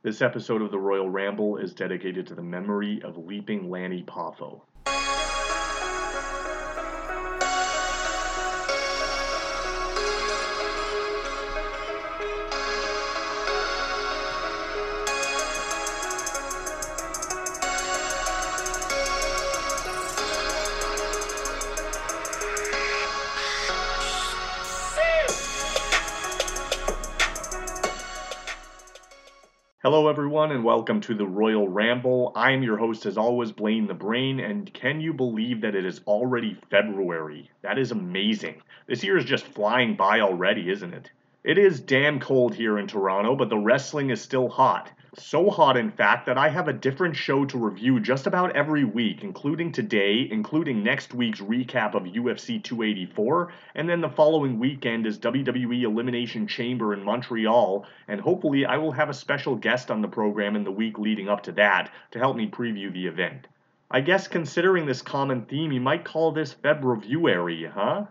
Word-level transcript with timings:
This 0.00 0.22
episode 0.22 0.62
of 0.62 0.70
the 0.70 0.78
Royal 0.78 1.10
Ramble 1.10 1.56
is 1.56 1.74
dedicated 1.74 2.24
to 2.28 2.36
the 2.36 2.42
memory 2.42 3.02
of 3.02 3.18
Leaping 3.18 3.68
Lanny 3.68 4.04
Poffo. 4.04 4.60
Hello, 29.90 30.08
everyone, 30.08 30.52
and 30.52 30.64
welcome 30.64 31.00
to 31.00 31.14
the 31.14 31.26
Royal 31.26 31.66
Ramble. 31.66 32.32
I 32.34 32.52
am 32.52 32.62
your 32.62 32.76
host, 32.76 33.06
as 33.06 33.16
always, 33.16 33.52
Blaine 33.52 33.86
the 33.86 33.94
Brain, 33.94 34.38
and 34.38 34.70
can 34.74 35.00
you 35.00 35.14
believe 35.14 35.62
that 35.62 35.74
it 35.74 35.86
is 35.86 36.02
already 36.06 36.58
February? 36.68 37.50
That 37.62 37.78
is 37.78 37.90
amazing. 37.90 38.60
This 38.86 39.02
year 39.02 39.16
is 39.16 39.24
just 39.24 39.46
flying 39.46 39.96
by 39.96 40.20
already, 40.20 40.68
isn't 40.68 40.92
it? 40.92 41.10
It 41.42 41.56
is 41.56 41.80
damn 41.80 42.20
cold 42.20 42.54
here 42.54 42.78
in 42.78 42.86
Toronto, 42.86 43.34
but 43.34 43.48
the 43.48 43.56
wrestling 43.56 44.10
is 44.10 44.20
still 44.20 44.50
hot. 44.50 44.90
So 45.20 45.50
hot, 45.50 45.76
in 45.76 45.90
fact, 45.90 46.26
that 46.26 46.38
I 46.38 46.48
have 46.48 46.68
a 46.68 46.72
different 46.72 47.16
show 47.16 47.44
to 47.46 47.58
review 47.58 47.98
just 47.98 48.28
about 48.28 48.54
every 48.54 48.84
week, 48.84 49.24
including 49.24 49.72
today, 49.72 50.28
including 50.30 50.84
next 50.84 51.12
week's 51.12 51.40
recap 51.40 51.94
of 51.94 52.04
UFC 52.04 52.62
284, 52.62 53.52
and 53.74 53.88
then 53.88 54.00
the 54.00 54.08
following 54.08 54.60
weekend 54.60 55.06
is 55.06 55.18
WWE 55.18 55.82
Elimination 55.82 56.46
Chamber 56.46 56.94
in 56.94 57.02
Montreal, 57.02 57.84
and 58.06 58.20
hopefully 58.20 58.64
I 58.64 58.76
will 58.76 58.92
have 58.92 59.10
a 59.10 59.14
special 59.14 59.56
guest 59.56 59.90
on 59.90 60.02
the 60.02 60.08
program 60.08 60.54
in 60.54 60.62
the 60.62 60.70
week 60.70 60.98
leading 60.98 61.28
up 61.28 61.42
to 61.42 61.52
that 61.52 61.90
to 62.12 62.18
help 62.20 62.36
me 62.36 62.46
preview 62.46 62.92
the 62.92 63.08
event. 63.08 63.48
I 63.90 64.02
guess 64.02 64.28
considering 64.28 64.86
this 64.86 65.02
common 65.02 65.46
theme, 65.46 65.72
you 65.72 65.80
might 65.80 66.04
call 66.04 66.30
this 66.30 66.54
Feb 66.54 66.84
Reviewary, 66.84 67.64
huh? 67.64 68.04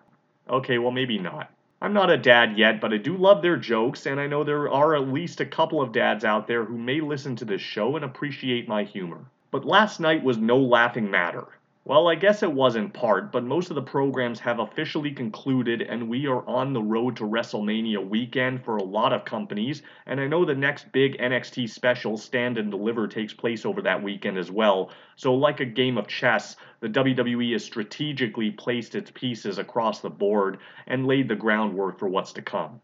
Okay, 0.49 0.77
well, 0.77 0.91
maybe 0.91 1.19
not. 1.19 1.51
I'm 1.79 1.93
not 1.93 2.09
a 2.09 2.17
dad 2.17 2.57
yet, 2.57 2.81
but 2.81 2.91
I 2.91 2.97
do 2.97 3.15
love 3.15 3.43
their 3.43 3.57
jokes, 3.57 4.07
and 4.07 4.19
I 4.19 4.25
know 4.25 4.43
there 4.43 4.71
are 4.71 4.95
at 4.95 5.09
least 5.09 5.41
a 5.41 5.45
couple 5.45 5.79
of 5.79 5.91
dads 5.91 6.25
out 6.25 6.47
there 6.47 6.65
who 6.65 6.77
may 6.77 7.01
listen 7.01 7.35
to 7.35 7.45
this 7.45 7.61
show 7.61 7.95
and 7.95 8.03
appreciate 8.03 8.67
my 8.67 8.83
humor. 8.83 9.25
But 9.51 9.63
last 9.63 9.99
night 9.99 10.23
was 10.23 10.37
no 10.37 10.57
laughing 10.57 11.11
matter. 11.11 11.56
Well, 11.87 12.09
I 12.09 12.15
guess 12.15 12.43
it 12.43 12.51
was 12.51 12.75
in 12.75 12.89
part, 12.89 13.31
but 13.31 13.45
most 13.45 13.69
of 13.69 13.75
the 13.75 13.81
programs 13.81 14.41
have 14.41 14.59
officially 14.59 15.11
concluded, 15.11 15.81
and 15.81 16.09
we 16.09 16.27
are 16.27 16.45
on 16.45 16.73
the 16.73 16.81
road 16.81 17.15
to 17.15 17.23
WrestleMania 17.23 18.05
weekend 18.05 18.65
for 18.65 18.75
a 18.75 18.83
lot 18.83 19.13
of 19.13 19.23
companies. 19.23 19.83
And 20.05 20.19
I 20.19 20.27
know 20.27 20.43
the 20.43 20.53
next 20.53 20.91
big 20.91 21.17
NXT 21.17 21.69
special, 21.69 22.17
Stand 22.17 22.57
and 22.57 22.69
Deliver, 22.69 23.07
takes 23.07 23.33
place 23.33 23.65
over 23.65 23.81
that 23.83 24.03
weekend 24.03 24.37
as 24.37 24.51
well. 24.51 24.91
So, 25.15 25.33
like 25.33 25.61
a 25.61 25.65
game 25.65 25.97
of 25.97 26.09
chess, 26.09 26.57
the 26.81 26.89
WWE 26.89 27.53
has 27.53 27.63
strategically 27.63 28.51
placed 28.51 28.93
its 28.93 29.09
pieces 29.11 29.57
across 29.57 30.01
the 30.01 30.09
board 30.09 30.57
and 30.87 31.07
laid 31.07 31.29
the 31.29 31.37
groundwork 31.37 31.99
for 31.99 32.09
what's 32.09 32.33
to 32.33 32.41
come. 32.41 32.81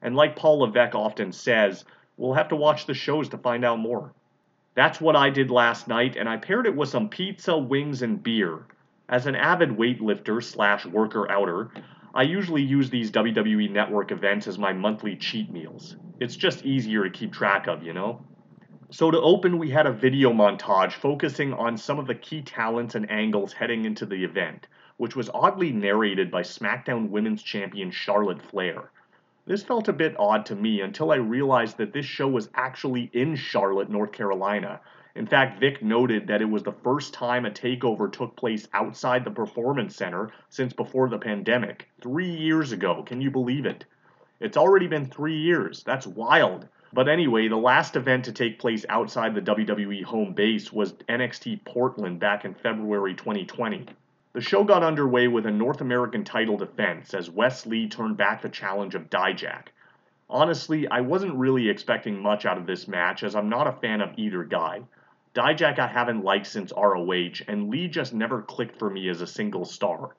And 0.00 0.14
like 0.14 0.36
Paul 0.36 0.60
Levesque 0.60 0.94
often 0.94 1.32
says, 1.32 1.84
we'll 2.16 2.34
have 2.34 2.50
to 2.50 2.56
watch 2.56 2.86
the 2.86 2.94
shows 2.94 3.30
to 3.30 3.38
find 3.38 3.64
out 3.64 3.80
more. 3.80 4.12
That's 4.78 5.00
what 5.00 5.16
I 5.16 5.28
did 5.28 5.50
last 5.50 5.88
night, 5.88 6.14
and 6.14 6.28
I 6.28 6.36
paired 6.36 6.64
it 6.64 6.76
with 6.76 6.88
some 6.88 7.08
pizza, 7.08 7.58
wings, 7.58 8.02
and 8.02 8.22
beer. 8.22 8.64
As 9.08 9.26
an 9.26 9.34
avid 9.34 9.70
weightlifter 9.70 10.40
slash 10.40 10.86
worker 10.86 11.28
outer, 11.28 11.72
I 12.14 12.22
usually 12.22 12.62
use 12.62 12.88
these 12.88 13.10
WWE 13.10 13.72
Network 13.72 14.12
events 14.12 14.46
as 14.46 14.56
my 14.56 14.72
monthly 14.72 15.16
cheat 15.16 15.50
meals. 15.50 15.96
It's 16.20 16.36
just 16.36 16.64
easier 16.64 17.02
to 17.02 17.10
keep 17.10 17.32
track 17.32 17.66
of, 17.66 17.82
you 17.82 17.92
know? 17.92 18.24
So 18.90 19.10
to 19.10 19.20
open, 19.20 19.58
we 19.58 19.68
had 19.68 19.86
a 19.88 19.92
video 19.92 20.32
montage 20.32 20.92
focusing 20.92 21.52
on 21.52 21.76
some 21.76 21.98
of 21.98 22.06
the 22.06 22.14
key 22.14 22.42
talents 22.42 22.94
and 22.94 23.10
angles 23.10 23.52
heading 23.52 23.84
into 23.84 24.06
the 24.06 24.22
event, 24.22 24.68
which 24.96 25.16
was 25.16 25.28
oddly 25.34 25.72
narrated 25.72 26.30
by 26.30 26.42
SmackDown 26.42 27.08
Women's 27.08 27.42
Champion 27.42 27.90
Charlotte 27.90 28.42
Flair. 28.42 28.92
This 29.48 29.62
felt 29.62 29.88
a 29.88 29.94
bit 29.94 30.14
odd 30.18 30.44
to 30.46 30.54
me 30.54 30.82
until 30.82 31.10
I 31.10 31.16
realized 31.16 31.78
that 31.78 31.94
this 31.94 32.04
show 32.04 32.28
was 32.28 32.50
actually 32.54 33.08
in 33.14 33.34
Charlotte, 33.34 33.88
North 33.88 34.12
Carolina. 34.12 34.78
In 35.14 35.24
fact, 35.24 35.58
Vic 35.58 35.82
noted 35.82 36.26
that 36.26 36.42
it 36.42 36.50
was 36.50 36.64
the 36.64 36.76
first 36.84 37.14
time 37.14 37.46
a 37.46 37.50
takeover 37.50 38.12
took 38.12 38.36
place 38.36 38.68
outside 38.74 39.24
the 39.24 39.30
Performance 39.30 39.96
Center 39.96 40.30
since 40.50 40.74
before 40.74 41.08
the 41.08 41.16
pandemic. 41.16 41.88
Three 42.02 42.28
years 42.30 42.72
ago. 42.72 43.02
Can 43.04 43.22
you 43.22 43.30
believe 43.30 43.64
it? 43.64 43.86
It's 44.38 44.58
already 44.58 44.86
been 44.86 45.06
three 45.06 45.38
years. 45.38 45.82
That's 45.82 46.06
wild. 46.06 46.68
But 46.92 47.08
anyway, 47.08 47.48
the 47.48 47.56
last 47.56 47.96
event 47.96 48.26
to 48.26 48.32
take 48.32 48.58
place 48.58 48.84
outside 48.90 49.34
the 49.34 49.40
WWE 49.40 50.04
home 50.04 50.34
base 50.34 50.70
was 50.70 50.92
NXT 51.08 51.64
Portland 51.64 52.20
back 52.20 52.44
in 52.44 52.52
February 52.52 53.14
2020. 53.14 53.86
The 54.34 54.42
show 54.42 54.62
got 54.62 54.82
underway 54.82 55.26
with 55.26 55.46
a 55.46 55.50
North 55.50 55.80
American 55.80 56.22
title 56.22 56.58
defense 56.58 57.14
as 57.14 57.30
Wes 57.30 57.64
Lee 57.64 57.88
turned 57.88 58.18
back 58.18 58.42
the 58.42 58.50
challenge 58.50 58.94
of 58.94 59.08
Dijak. 59.08 59.68
Honestly, 60.28 60.86
I 60.86 61.00
wasn't 61.00 61.36
really 61.36 61.70
expecting 61.70 62.22
much 62.22 62.44
out 62.44 62.58
of 62.58 62.66
this 62.66 62.86
match 62.86 63.22
as 63.22 63.34
I'm 63.34 63.48
not 63.48 63.66
a 63.66 63.72
fan 63.72 64.02
of 64.02 64.18
either 64.18 64.44
guy. 64.44 64.82
Dijak 65.34 65.78
I 65.78 65.86
haven't 65.86 66.24
liked 66.24 66.46
since 66.46 66.72
ROH, 66.76 67.42
and 67.48 67.70
Lee 67.70 67.88
just 67.88 68.12
never 68.12 68.42
clicked 68.42 68.78
for 68.78 68.90
me 68.90 69.08
as 69.08 69.22
a 69.22 69.26
single 69.26 69.64
star. 69.64 70.14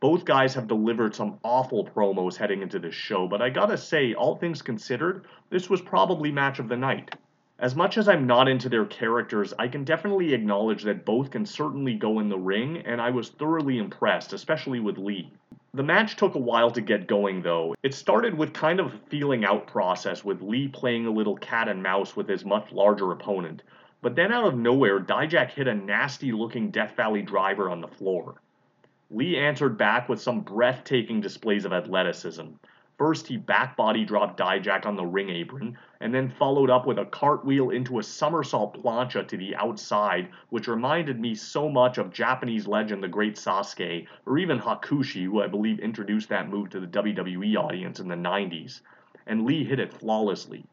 Both 0.00 0.24
guys 0.24 0.54
have 0.54 0.66
delivered 0.66 1.14
some 1.14 1.38
awful 1.44 1.84
promos 1.84 2.36
heading 2.36 2.62
into 2.62 2.80
this 2.80 2.94
show, 2.94 3.28
but 3.28 3.40
I 3.40 3.50
gotta 3.50 3.78
say, 3.78 4.14
all 4.14 4.34
things 4.34 4.62
considered, 4.62 5.26
this 5.50 5.70
was 5.70 5.80
probably 5.80 6.32
match 6.32 6.58
of 6.58 6.68
the 6.68 6.76
night. 6.76 7.14
As 7.60 7.76
much 7.76 7.98
as 7.98 8.08
I'm 8.08 8.26
not 8.26 8.48
into 8.48 8.70
their 8.70 8.86
characters, 8.86 9.52
I 9.58 9.68
can 9.68 9.84
definitely 9.84 10.32
acknowledge 10.32 10.82
that 10.84 11.04
both 11.04 11.30
can 11.30 11.44
certainly 11.44 11.92
go 11.92 12.18
in 12.18 12.30
the 12.30 12.38
ring, 12.38 12.78
and 12.78 13.02
I 13.02 13.10
was 13.10 13.28
thoroughly 13.28 13.76
impressed, 13.76 14.32
especially 14.32 14.80
with 14.80 14.96
Lee. 14.96 15.30
The 15.74 15.82
match 15.82 16.16
took 16.16 16.34
a 16.36 16.38
while 16.38 16.70
to 16.70 16.80
get 16.80 17.06
going 17.06 17.42
though. 17.42 17.74
It 17.82 17.92
started 17.92 18.32
with 18.32 18.54
kind 18.54 18.80
of 18.80 18.94
a 18.94 18.98
feeling 19.10 19.44
out 19.44 19.66
process 19.66 20.24
with 20.24 20.40
Lee 20.40 20.68
playing 20.68 21.06
a 21.06 21.10
little 21.10 21.36
cat 21.36 21.68
and 21.68 21.82
mouse 21.82 22.16
with 22.16 22.30
his 22.30 22.46
much 22.46 22.72
larger 22.72 23.12
opponent. 23.12 23.62
But 24.00 24.16
then 24.16 24.32
out 24.32 24.46
of 24.46 24.56
nowhere, 24.56 24.98
Dijak 24.98 25.50
hit 25.50 25.68
a 25.68 25.74
nasty 25.74 26.32
looking 26.32 26.70
Death 26.70 26.96
Valley 26.96 27.20
driver 27.20 27.68
on 27.68 27.82
the 27.82 27.88
floor. 27.88 28.40
Lee 29.10 29.36
answered 29.36 29.76
back 29.76 30.08
with 30.08 30.22
some 30.22 30.40
breathtaking 30.40 31.20
displays 31.20 31.66
of 31.66 31.74
athleticism. 31.74 32.46
First, 33.00 33.28
he 33.28 33.38
back 33.38 33.78
body 33.78 34.04
dropped 34.04 34.38
Dijak 34.38 34.84
on 34.84 34.94
the 34.94 35.06
ring 35.06 35.30
apron, 35.30 35.78
and 36.00 36.14
then 36.14 36.28
followed 36.28 36.68
up 36.68 36.86
with 36.86 36.98
a 36.98 37.06
cartwheel 37.06 37.70
into 37.70 37.98
a 37.98 38.02
somersault 38.02 38.74
plancha 38.74 39.26
to 39.26 39.38
the 39.38 39.56
outside, 39.56 40.28
which 40.50 40.68
reminded 40.68 41.18
me 41.18 41.34
so 41.34 41.70
much 41.70 41.96
of 41.96 42.12
Japanese 42.12 42.66
legend 42.66 43.02
the 43.02 43.08
great 43.08 43.36
Sasuke, 43.36 44.06
or 44.26 44.36
even 44.36 44.58
Hakushi, 44.58 45.24
who 45.24 45.40
I 45.40 45.46
believe 45.46 45.80
introduced 45.80 46.28
that 46.28 46.50
move 46.50 46.68
to 46.68 46.80
the 46.80 46.86
WWE 46.88 47.56
audience 47.56 48.00
in 48.00 48.08
the 48.08 48.16
90s. 48.16 48.82
And 49.26 49.46
Lee 49.46 49.64
hit 49.64 49.80
it 49.80 49.94
flawlessly. 49.94 50.66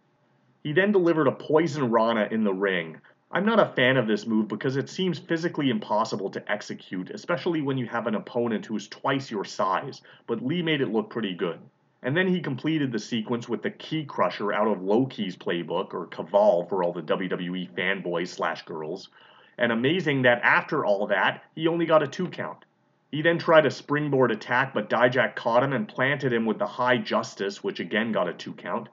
He 0.66 0.74
then 0.74 0.92
delivered 0.92 1.28
a 1.28 1.32
poison 1.32 1.90
Rana 1.92 2.28
in 2.30 2.44
the 2.44 2.54
ring. 2.54 3.00
I'm 3.32 3.46
not 3.46 3.62
a 3.62 3.74
fan 3.74 3.96
of 3.96 4.06
this 4.06 4.28
move 4.28 4.50
because 4.50 4.76
it 4.76 4.90
seems 4.90 5.18
physically 5.18 5.70
impossible 5.70 6.30
to 6.32 6.52
execute, 6.52 7.10
especially 7.10 7.62
when 7.62 7.78
you 7.78 7.86
have 7.86 8.06
an 8.06 8.16
opponent 8.16 8.66
who's 8.66 8.90
twice 8.90 9.32
your 9.32 9.46
size, 9.46 10.02
but 10.28 10.46
Lee 10.46 10.62
made 10.62 10.82
it 10.82 10.92
look 10.92 11.10
pretty 11.10 11.34
good. 11.34 11.62
And 12.04 12.16
then 12.16 12.28
he 12.28 12.42
completed 12.42 12.92
the 12.92 13.00
sequence 13.00 13.50
with 13.50 13.64
the 13.64 13.72
Ki 13.72 14.06
Krusher 14.06 14.54
out 14.54 14.68
of 14.68 14.82
Low 14.82 15.06
Ki's 15.06 15.36
playbook, 15.36 15.94
or 15.94 16.08
Kaval 16.08 16.70
for 16.70 16.84
all 16.84 16.94
the 16.94 17.02
WWE 17.02 17.70
fanboys 17.72 18.28
slash 18.28 18.64
girls. 18.66 19.10
And 19.58 19.72
amazing 19.72 20.22
that 20.22 20.42
after 20.44 20.86
all 20.86 21.08
that, 21.08 21.44
he 21.56 21.68
only 21.68 21.86
got 21.86 22.04
a 22.04 22.08
two 22.08 22.30
count. 22.30 22.66
He 23.10 23.22
then 23.22 23.40
tried 23.40 23.66
a 23.66 23.72
springboard 23.72 24.32
attack, 24.32 24.74
but 24.74 24.90
Dijak 24.90 25.36
caught 25.36 25.64
him 25.64 25.74
and 25.74 25.88
planted 25.88 26.34
him 26.34 26.46
with 26.46 26.60
the 26.60 26.68
High 26.68 26.98
Justice, 26.98 27.64
which 27.64 27.80
again 27.80 28.12
got 28.12 28.28
a 28.28 28.34
two 28.34 28.54
count. 28.54 28.90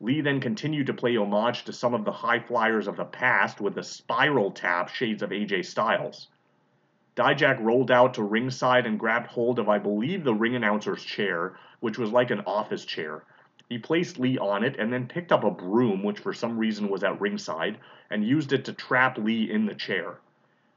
Lee 0.00 0.20
then 0.20 0.40
continued 0.40 0.86
to 0.86 0.94
play 0.94 1.16
homage 1.16 1.64
to 1.64 1.72
some 1.72 1.92
of 1.92 2.04
the 2.04 2.12
high 2.12 2.38
flyers 2.38 2.86
of 2.86 2.96
the 2.96 3.04
past 3.04 3.60
with 3.60 3.74
the 3.74 3.82
spiral 3.82 4.52
tap 4.52 4.88
shades 4.88 5.22
of 5.22 5.30
AJ 5.30 5.66
Styles. 5.66 6.28
Dijak 7.18 7.58
rolled 7.58 7.90
out 7.90 8.14
to 8.14 8.22
ringside 8.22 8.86
and 8.86 8.96
grabbed 8.96 9.26
hold 9.26 9.58
of, 9.58 9.68
I 9.68 9.80
believe, 9.80 10.22
the 10.22 10.32
ring 10.32 10.54
announcer's 10.54 11.02
chair, 11.02 11.58
which 11.80 11.98
was 11.98 12.12
like 12.12 12.30
an 12.30 12.42
office 12.46 12.84
chair. 12.84 13.24
He 13.68 13.76
placed 13.76 14.20
Lee 14.20 14.38
on 14.38 14.62
it 14.62 14.76
and 14.78 14.92
then 14.92 15.08
picked 15.08 15.32
up 15.32 15.42
a 15.42 15.50
broom, 15.50 16.04
which 16.04 16.20
for 16.20 16.32
some 16.32 16.56
reason 16.56 16.88
was 16.88 17.02
at 17.02 17.20
ringside, 17.20 17.78
and 18.08 18.24
used 18.24 18.52
it 18.52 18.64
to 18.66 18.72
trap 18.72 19.18
Lee 19.18 19.50
in 19.50 19.66
the 19.66 19.74
chair. 19.74 20.20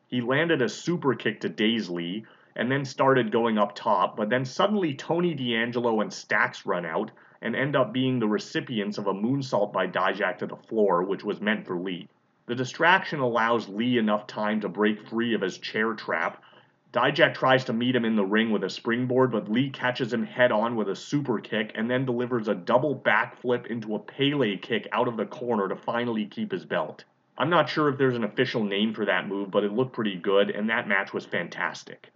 He 0.08 0.20
landed 0.20 0.64
a 0.64 0.68
super 0.68 1.14
kick 1.14 1.42
to 1.42 1.50
daze 1.50 1.92
Lee, 1.92 2.26
and 2.56 2.72
then 2.72 2.86
started 2.86 3.32
going 3.32 3.60
up 3.60 3.76
top, 3.76 4.18
but 4.18 4.32
then 4.32 4.44
suddenly 4.44 4.96
Tony 4.96 5.36
D'Angelo 5.36 6.02
and 6.02 6.12
Stacks 6.12 6.66
run 6.66 6.88
out 6.88 7.12
and 7.44 7.56
end 7.56 7.76
up 7.76 7.94
being 7.94 8.18
the 8.18 8.28
recipients 8.28 8.98
of 8.98 9.06
a 9.06 9.14
moonsault 9.14 9.72
by 9.72 9.86
Dijak 9.86 10.40
to 10.40 10.48
the 10.48 10.56
floor, 10.56 11.04
which 11.04 11.24
was 11.24 11.40
meant 11.40 11.68
for 11.68 11.78
Lee. 11.80 12.08
The 12.52 12.56
distraction 12.56 13.22
allows 13.22 13.70
Lee 13.70 13.98
enough 13.98 14.28
time 14.28 14.60
to 14.60 14.68
break 14.68 15.08
free 15.08 15.34
of 15.36 15.40
his 15.40 15.58
chair 15.58 15.94
trap, 15.94 16.44
Dijak 16.92 17.34
tries 17.34 17.64
to 17.64 17.72
meet 17.72 17.96
him 17.96 18.04
in 18.04 18.18
the 18.18 18.26
ring 18.26 18.52
with 18.52 18.66
a 18.66 18.70
springboard, 18.70 19.32
but 19.32 19.50
Lee 19.50 19.70
catches 19.70 20.12
him 20.12 20.26
head 20.26 20.52
on 20.52 20.76
with 20.76 20.90
a 20.90 20.96
super 20.98 21.40
kick 21.40 21.72
and 21.76 21.90
then 21.90 22.04
delivers 22.04 22.50
a 22.50 22.54
double 22.54 22.94
backflip 22.94 23.68
into 23.68 23.96
a 23.96 24.00
Pele 24.00 24.58
kick 24.58 24.86
out 24.92 25.08
of 25.08 25.16
the 25.16 25.26
corner 25.26 25.70
to 25.70 25.78
finally 25.78 26.26
keep 26.26 26.52
his 26.52 26.66
belt. 26.66 27.06
I'm 27.38 27.50
not 27.50 27.70
sure 27.70 27.88
if 27.88 27.98
there's 27.98 28.18
an 28.18 28.26
official 28.26 28.66
name 28.66 28.94
for 28.94 29.06
that 29.06 29.30
move, 29.30 29.50
but 29.50 29.64
it 29.64 29.72
looked 29.72 29.94
pretty 29.94 30.18
good, 30.18 30.50
and 30.50 30.70
that 30.70 30.90
match 30.90 31.14
was 31.14 31.26
fantastic. 31.26 32.12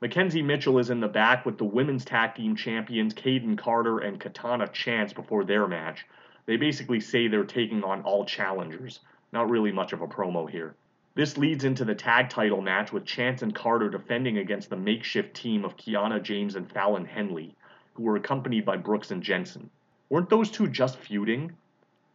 Mackenzie 0.00 0.42
Mitchell 0.42 0.80
is 0.80 0.90
in 0.90 0.98
the 0.98 1.06
back 1.06 1.46
with 1.46 1.56
the 1.56 1.64
women's 1.64 2.04
tag 2.04 2.34
team 2.34 2.56
champions 2.56 3.14
Kayden 3.14 3.56
Carter 3.56 4.00
and 4.00 4.18
Katana 4.18 4.66
Chance 4.66 5.12
before 5.12 5.44
their 5.44 5.68
match. 5.68 6.04
They 6.46 6.56
basically 6.56 6.98
say 6.98 7.28
they're 7.28 7.44
taking 7.44 7.84
on 7.84 8.02
all 8.02 8.24
challengers. 8.24 8.98
Not 9.32 9.50
really 9.50 9.72
much 9.72 9.92
of 9.92 10.00
a 10.00 10.06
promo 10.06 10.48
here. 10.48 10.74
This 11.14 11.36
leads 11.36 11.64
into 11.64 11.84
the 11.84 11.94
tag 11.94 12.30
title 12.30 12.62
match 12.62 12.92
with 12.92 13.04
Chance 13.04 13.42
and 13.42 13.54
Carter 13.54 13.90
defending 13.90 14.38
against 14.38 14.70
the 14.70 14.76
makeshift 14.76 15.34
team 15.34 15.64
of 15.64 15.76
Kiana 15.76 16.22
James 16.22 16.54
and 16.54 16.70
Fallon 16.70 17.04
Henley, 17.04 17.54
who 17.94 18.04
were 18.04 18.16
accompanied 18.16 18.64
by 18.64 18.76
Brooks 18.76 19.10
and 19.10 19.22
Jensen. 19.22 19.68
Weren't 20.08 20.30
those 20.30 20.50
two 20.50 20.68
just 20.68 20.96
feuding? 20.96 21.56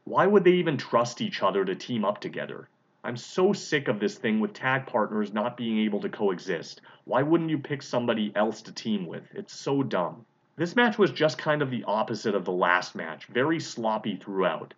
Why 0.06 0.26
would 0.26 0.44
they 0.44 0.54
even 0.54 0.78
trust 0.78 1.22
each 1.22 1.44
other 1.44 1.64
to 1.64 1.76
team 1.76 2.04
up 2.04 2.20
together? 2.20 2.70
I'm 3.04 3.18
so 3.18 3.54
sick 3.54 3.90
of 3.90 4.00
this 4.00 4.18
thing 4.18 4.40
with 4.40 4.54
tag 4.54 4.88
partners 4.88 5.34
not 5.34 5.58
being 5.58 5.80
able 5.80 6.00
to 6.02 6.10
coexist. 6.10 6.82
Why 7.04 7.22
wouldn't 7.22 7.50
you 7.50 7.60
pick 7.60 7.82
somebody 7.82 8.32
else 8.36 8.62
to 8.64 8.72
team 8.72 9.06
with? 9.06 9.24
It's 9.34 9.54
so 9.54 9.84
dumb. 9.84 10.26
This 10.56 10.76
match 10.76 10.98
was 10.98 11.12
just 11.12 11.38
kind 11.38 11.62
of 11.62 11.70
the 11.70 11.84
opposite 11.84 12.36
of 12.36 12.46
the 12.46 12.52
last 12.52 12.96
match, 12.96 13.26
very 13.26 13.60
sloppy 13.60 14.16
throughout. 14.16 14.74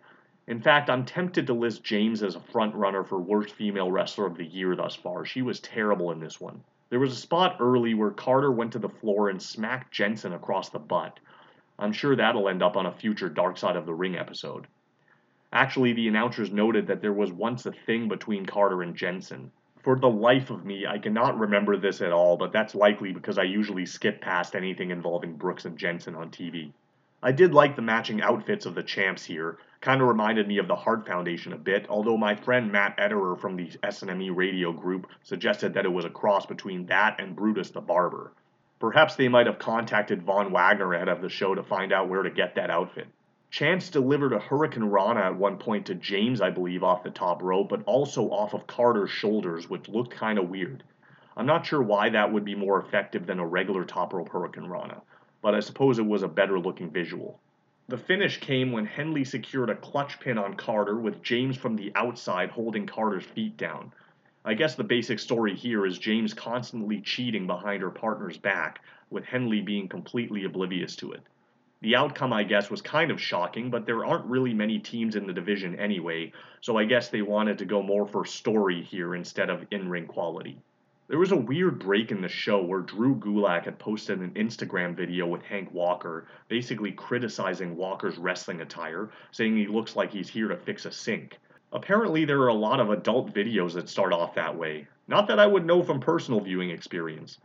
In 0.48 0.60
fact, 0.60 0.88
I'm 0.88 1.04
tempted 1.04 1.48
to 1.48 1.54
list 1.54 1.82
James 1.82 2.22
as 2.22 2.36
a 2.36 2.40
front 2.40 2.74
runner 2.76 3.02
for 3.02 3.18
worst 3.18 3.54
female 3.54 3.90
wrestler 3.90 4.26
of 4.26 4.36
the 4.36 4.46
year 4.46 4.76
thus 4.76 4.94
far. 4.94 5.24
She 5.24 5.42
was 5.42 5.58
terrible 5.58 6.12
in 6.12 6.20
this 6.20 6.40
one. 6.40 6.62
There 6.88 7.00
was 7.00 7.12
a 7.12 7.16
spot 7.16 7.56
early 7.58 7.94
where 7.94 8.12
Carter 8.12 8.52
went 8.52 8.72
to 8.72 8.78
the 8.78 8.88
floor 8.88 9.28
and 9.28 9.42
smacked 9.42 9.92
Jensen 9.92 10.32
across 10.32 10.68
the 10.68 10.78
butt. 10.78 11.18
I'm 11.80 11.92
sure 11.92 12.14
that'll 12.14 12.48
end 12.48 12.62
up 12.62 12.76
on 12.76 12.86
a 12.86 12.92
future 12.92 13.28
Dark 13.28 13.58
Side 13.58 13.74
of 13.74 13.86
the 13.86 13.94
Ring 13.94 14.16
episode. 14.16 14.68
Actually, 15.52 15.94
the 15.94 16.06
announcers 16.06 16.52
noted 16.52 16.86
that 16.86 17.02
there 17.02 17.12
was 17.12 17.32
once 17.32 17.66
a 17.66 17.72
thing 17.72 18.06
between 18.06 18.46
Carter 18.46 18.82
and 18.82 18.94
Jensen. 18.94 19.50
For 19.82 19.98
the 19.98 20.08
life 20.08 20.50
of 20.50 20.64
me, 20.64 20.86
I 20.86 20.98
cannot 20.98 21.38
remember 21.38 21.76
this 21.76 22.00
at 22.00 22.12
all, 22.12 22.36
but 22.36 22.52
that's 22.52 22.74
likely 22.74 23.12
because 23.12 23.36
I 23.36 23.42
usually 23.42 23.86
skip 23.86 24.20
past 24.20 24.54
anything 24.54 24.92
involving 24.92 25.36
Brooks 25.36 25.64
and 25.64 25.76
Jensen 25.76 26.14
on 26.14 26.30
TV. 26.30 26.72
I 27.22 27.32
did 27.32 27.54
like 27.54 27.74
the 27.74 27.82
matching 27.82 28.22
outfits 28.22 28.66
of 28.66 28.74
the 28.74 28.82
champs 28.82 29.24
here. 29.24 29.58
Kind 29.86 30.02
of 30.02 30.08
reminded 30.08 30.48
me 30.48 30.58
of 30.58 30.66
the 30.66 30.74
Hart 30.74 31.06
Foundation 31.06 31.52
a 31.52 31.56
bit, 31.56 31.86
although 31.88 32.16
my 32.16 32.34
friend 32.34 32.72
Matt 32.72 32.96
Ederer 32.98 33.38
from 33.38 33.54
the 33.54 33.68
SNME 33.84 34.34
radio 34.34 34.72
group 34.72 35.06
suggested 35.22 35.74
that 35.74 35.84
it 35.84 35.92
was 35.92 36.04
a 36.04 36.10
cross 36.10 36.44
between 36.44 36.86
that 36.86 37.20
and 37.20 37.36
Brutus 37.36 37.70
the 37.70 37.80
Barber. 37.80 38.32
Perhaps 38.80 39.14
they 39.14 39.28
might 39.28 39.46
have 39.46 39.60
contacted 39.60 40.24
Von 40.24 40.50
Wagner 40.50 40.92
ahead 40.92 41.08
of 41.08 41.22
the 41.22 41.28
show 41.28 41.54
to 41.54 41.62
find 41.62 41.92
out 41.92 42.08
where 42.08 42.24
to 42.24 42.30
get 42.32 42.56
that 42.56 42.68
outfit. 42.68 43.06
Chance 43.50 43.90
delivered 43.90 44.32
a 44.32 44.40
Hurricane 44.40 44.82
Rana 44.82 45.20
at 45.20 45.36
one 45.36 45.56
point 45.56 45.86
to 45.86 45.94
James, 45.94 46.40
I 46.40 46.50
believe, 46.50 46.82
off 46.82 47.04
the 47.04 47.10
top 47.10 47.40
rope, 47.40 47.68
but 47.68 47.84
also 47.84 48.28
off 48.32 48.54
of 48.54 48.66
Carter's 48.66 49.12
shoulders, 49.12 49.70
which 49.70 49.88
looked 49.88 50.10
kind 50.10 50.40
of 50.40 50.48
weird. 50.48 50.82
I'm 51.36 51.46
not 51.46 51.64
sure 51.64 51.80
why 51.80 52.08
that 52.08 52.32
would 52.32 52.44
be 52.44 52.56
more 52.56 52.80
effective 52.80 53.24
than 53.24 53.38
a 53.38 53.46
regular 53.46 53.84
top 53.84 54.12
rope 54.12 54.30
Hurricane 54.30 54.66
Rana 54.66 55.02
but 55.46 55.54
I 55.54 55.60
suppose 55.60 56.00
it 56.00 56.06
was 56.06 56.24
a 56.24 56.28
better 56.28 56.58
looking 56.58 56.90
visual. 56.90 57.38
The 57.88 57.96
finish 57.96 58.38
came 58.40 58.72
when 58.72 58.84
Henley 58.84 59.22
secured 59.22 59.70
a 59.70 59.76
clutch 59.76 60.18
pin 60.18 60.38
on 60.38 60.54
Carter 60.54 60.96
with 60.96 61.22
James 61.22 61.56
from 61.56 61.76
the 61.76 61.92
outside 61.94 62.50
holding 62.50 62.84
Carter's 62.84 63.24
feet 63.24 63.56
down. 63.56 63.92
I 64.44 64.54
guess 64.54 64.74
the 64.74 64.82
basic 64.82 65.20
story 65.20 65.54
here 65.54 65.86
is 65.86 65.96
James 65.96 66.34
constantly 66.34 67.00
cheating 67.00 67.46
behind 67.46 67.82
her 67.82 67.90
partner's 67.90 68.38
back, 68.38 68.80
with 69.08 69.24
Henley 69.24 69.60
being 69.60 69.86
completely 69.86 70.42
oblivious 70.42 70.96
to 70.96 71.12
it. 71.12 71.22
The 71.80 71.94
outcome, 71.94 72.32
I 72.32 72.42
guess, 72.42 72.70
was 72.70 72.82
kind 72.82 73.12
of 73.12 73.20
shocking, 73.20 73.70
but 73.70 73.86
there 73.86 74.04
aren't 74.04 74.26
really 74.26 74.52
many 74.52 74.80
teams 74.80 75.14
in 75.14 75.28
the 75.28 75.32
division 75.32 75.78
anyway, 75.78 76.32
so 76.60 76.76
I 76.76 76.86
guess 76.86 77.10
they 77.10 77.22
wanted 77.22 77.58
to 77.58 77.66
go 77.66 77.82
more 77.82 78.08
for 78.08 78.24
story 78.24 78.82
here 78.82 79.14
instead 79.14 79.48
of 79.48 79.64
in 79.70 79.88
ring 79.88 80.08
quality. 80.08 80.58
There 81.08 81.20
was 81.20 81.30
a 81.30 81.36
weird 81.36 81.78
break 81.78 82.10
in 82.10 82.20
the 82.20 82.28
show 82.28 82.60
where 82.60 82.80
Drew 82.80 83.14
Gulak 83.14 83.66
had 83.66 83.78
posted 83.78 84.18
an 84.18 84.32
Instagram 84.32 84.96
video 84.96 85.24
with 85.24 85.42
Hank 85.42 85.72
Walker, 85.72 86.26
basically 86.48 86.90
criticizing 86.90 87.76
Walker's 87.76 88.18
wrestling 88.18 88.60
attire, 88.60 89.10
saying 89.30 89.56
he 89.56 89.68
looks 89.68 89.94
like 89.94 90.10
he's 90.10 90.28
here 90.28 90.48
to 90.48 90.56
fix 90.56 90.84
a 90.84 90.90
sink. 90.90 91.38
Apparently, 91.70 92.24
there 92.24 92.40
are 92.40 92.48
a 92.48 92.54
lot 92.54 92.80
of 92.80 92.90
adult 92.90 93.32
videos 93.32 93.74
that 93.74 93.88
start 93.88 94.12
off 94.12 94.34
that 94.34 94.56
way. 94.56 94.88
Not 95.06 95.28
that 95.28 95.38
I 95.38 95.46
would 95.46 95.64
know 95.64 95.80
from 95.80 96.00
personal 96.00 96.40
viewing 96.40 96.70
experience. 96.70 97.38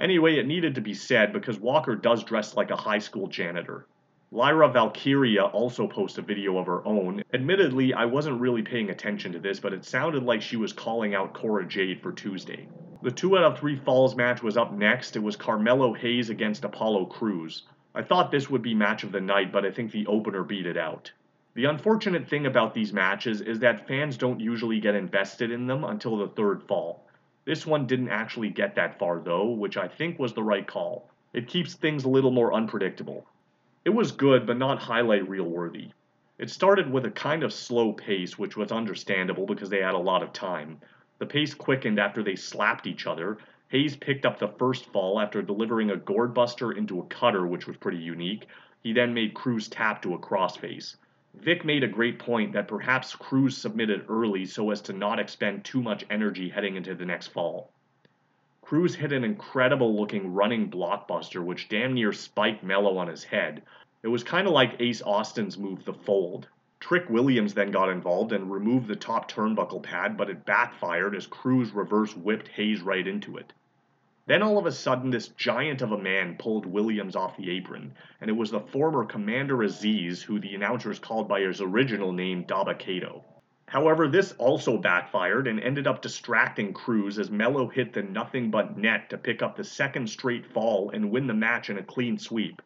Anyway, 0.00 0.40
it 0.40 0.46
needed 0.46 0.74
to 0.74 0.80
be 0.80 0.94
said 0.94 1.32
because 1.32 1.60
Walker 1.60 1.94
does 1.94 2.24
dress 2.24 2.56
like 2.56 2.72
a 2.72 2.76
high 2.76 2.98
school 2.98 3.28
janitor. 3.28 3.86
Lyra 4.32 4.68
Valkyria 4.68 5.42
also 5.42 5.88
posted 5.88 6.22
a 6.22 6.26
video 6.26 6.56
of 6.58 6.66
her 6.66 6.86
own. 6.86 7.24
Admittedly, 7.34 7.92
I 7.92 8.04
wasn't 8.04 8.40
really 8.40 8.62
paying 8.62 8.90
attention 8.90 9.32
to 9.32 9.40
this, 9.40 9.58
but 9.58 9.72
it 9.72 9.84
sounded 9.84 10.22
like 10.22 10.40
she 10.40 10.56
was 10.56 10.72
calling 10.72 11.16
out 11.16 11.34
Cora 11.34 11.66
Jade 11.66 12.00
for 12.00 12.12
Tuesday. 12.12 12.68
The 13.02 13.10
2 13.10 13.38
out 13.38 13.42
of 13.42 13.58
3 13.58 13.74
falls 13.74 14.14
match 14.14 14.40
was 14.40 14.56
up 14.56 14.72
next. 14.72 15.16
It 15.16 15.22
was 15.24 15.34
Carmelo 15.34 15.94
Hayes 15.94 16.30
against 16.30 16.64
Apollo 16.64 17.06
Crews. 17.06 17.64
I 17.92 18.02
thought 18.02 18.30
this 18.30 18.48
would 18.48 18.62
be 18.62 18.72
match 18.72 19.02
of 19.02 19.10
the 19.10 19.20
night, 19.20 19.50
but 19.50 19.64
I 19.64 19.72
think 19.72 19.90
the 19.90 20.06
opener 20.06 20.44
beat 20.44 20.66
it 20.66 20.76
out. 20.76 21.10
The 21.54 21.64
unfortunate 21.64 22.28
thing 22.28 22.46
about 22.46 22.72
these 22.72 22.92
matches 22.92 23.40
is 23.40 23.58
that 23.58 23.88
fans 23.88 24.16
don't 24.16 24.38
usually 24.38 24.78
get 24.78 24.94
invested 24.94 25.50
in 25.50 25.66
them 25.66 25.82
until 25.82 26.16
the 26.16 26.28
third 26.28 26.62
fall. 26.62 27.04
This 27.46 27.66
one 27.66 27.88
didn't 27.88 28.10
actually 28.10 28.50
get 28.50 28.76
that 28.76 28.96
far 28.96 29.18
though, 29.18 29.48
which 29.48 29.76
I 29.76 29.88
think 29.88 30.20
was 30.20 30.34
the 30.34 30.42
right 30.44 30.68
call. 30.68 31.10
It 31.32 31.48
keeps 31.48 31.74
things 31.74 32.04
a 32.04 32.08
little 32.08 32.30
more 32.30 32.54
unpredictable. 32.54 33.26
It 33.82 33.90
was 33.90 34.12
good, 34.12 34.46
but 34.46 34.58
not 34.58 34.78
highlight 34.78 35.26
reel 35.26 35.48
worthy. 35.48 35.88
It 36.38 36.50
started 36.50 36.90
with 36.90 37.06
a 37.06 37.10
kind 37.10 37.42
of 37.42 37.52
slow 37.52 37.94
pace, 37.94 38.38
which 38.38 38.56
was 38.56 38.70
understandable 38.70 39.46
because 39.46 39.70
they 39.70 39.80
had 39.80 39.94
a 39.94 39.98
lot 39.98 40.22
of 40.22 40.34
time. 40.34 40.80
The 41.18 41.24
pace 41.24 41.54
quickened 41.54 41.98
after 41.98 42.22
they 42.22 42.36
slapped 42.36 42.86
each 42.86 43.06
other. 43.06 43.38
Hayes 43.68 43.96
picked 43.96 44.26
up 44.26 44.38
the 44.38 44.48
first 44.48 44.84
fall 44.92 45.18
after 45.18 45.40
delivering 45.40 45.90
a 45.90 45.96
gourd 45.96 46.34
buster 46.34 46.72
into 46.72 47.00
a 47.00 47.06
cutter, 47.06 47.46
which 47.46 47.66
was 47.66 47.78
pretty 47.78 47.98
unique. 47.98 48.46
He 48.82 48.92
then 48.92 49.14
made 49.14 49.32
Crews 49.32 49.68
tap 49.68 50.02
to 50.02 50.14
a 50.14 50.18
crossface. 50.18 50.96
Vic 51.34 51.64
made 51.64 51.82
a 51.82 51.88
great 51.88 52.18
point 52.18 52.52
that 52.52 52.68
perhaps 52.68 53.16
Crews 53.16 53.56
submitted 53.56 54.04
early 54.08 54.44
so 54.44 54.70
as 54.70 54.82
to 54.82 54.92
not 54.92 55.18
expend 55.18 55.64
too 55.64 55.80
much 55.80 56.04
energy 56.10 56.50
heading 56.50 56.76
into 56.76 56.94
the 56.94 57.06
next 57.06 57.28
fall. 57.28 57.72
Crews 58.70 58.94
hit 58.94 59.10
an 59.10 59.24
incredible 59.24 59.96
looking 59.96 60.32
running 60.32 60.70
blockbuster 60.70 61.44
which 61.44 61.68
damn 61.68 61.92
near 61.92 62.12
spiked 62.12 62.62
Melo 62.62 62.98
on 62.98 63.08
his 63.08 63.24
head. 63.24 63.62
It 64.04 64.06
was 64.06 64.22
kind 64.22 64.46
of 64.46 64.52
like 64.52 64.80
Ace 64.80 65.02
Austin's 65.02 65.58
move, 65.58 65.84
the 65.84 65.92
fold. 65.92 66.46
Trick 66.78 67.10
Williams 67.10 67.52
then 67.52 67.72
got 67.72 67.88
involved 67.88 68.30
and 68.30 68.48
removed 68.48 68.86
the 68.86 68.94
top 68.94 69.28
turnbuckle 69.28 69.82
pad, 69.82 70.16
but 70.16 70.30
it 70.30 70.46
backfired 70.46 71.16
as 71.16 71.26
Crews 71.26 71.72
reverse 71.72 72.14
whipped 72.14 72.46
Hayes 72.46 72.80
right 72.80 73.08
into 73.08 73.38
it. 73.38 73.52
Then 74.26 74.40
all 74.40 74.56
of 74.56 74.66
a 74.66 74.70
sudden, 74.70 75.10
this 75.10 75.26
giant 75.26 75.82
of 75.82 75.90
a 75.90 75.98
man 75.98 76.36
pulled 76.36 76.64
Williams 76.64 77.16
off 77.16 77.36
the 77.36 77.50
apron, 77.50 77.92
and 78.20 78.30
it 78.30 78.36
was 78.36 78.52
the 78.52 78.60
former 78.60 79.04
Commander 79.04 79.64
Aziz, 79.64 80.22
who 80.22 80.38
the 80.38 80.54
announcers 80.54 81.00
called 81.00 81.26
by 81.26 81.40
his 81.40 81.60
original 81.60 82.12
name 82.12 82.44
Dabba-Kato. 82.44 83.24
However, 83.70 84.08
this 84.08 84.32
also 84.32 84.76
backfired 84.76 85.46
and 85.46 85.60
ended 85.60 85.86
up 85.86 86.02
distracting 86.02 86.72
Crews 86.72 87.20
as 87.20 87.30
Melo 87.30 87.68
hit 87.68 87.92
the 87.92 88.02
nothing 88.02 88.50
but 88.50 88.76
net 88.76 89.08
to 89.10 89.16
pick 89.16 89.42
up 89.42 89.54
the 89.54 89.62
second 89.62 90.10
straight 90.10 90.44
fall 90.44 90.90
and 90.90 91.12
win 91.12 91.28
the 91.28 91.34
match 91.34 91.70
in 91.70 91.78
a 91.78 91.82
clean 91.84 92.18
sweep. 92.18 92.60